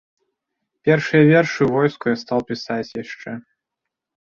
[0.89, 3.31] Першыя вершы ў войску я стаў пісаць яшчэ.